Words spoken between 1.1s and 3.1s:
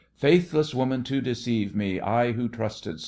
deceive me, I who trusted so!